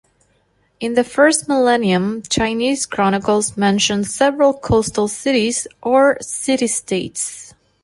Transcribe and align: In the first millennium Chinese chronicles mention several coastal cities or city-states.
In 0.79 0.95
the 0.95 1.03
first 1.03 1.47
millennium 1.47 2.23
Chinese 2.23 2.87
chronicles 2.87 3.55
mention 3.55 4.03
several 4.03 4.51
coastal 4.51 5.07
cities 5.07 5.67
or 5.83 6.17
city-states. 6.21 7.53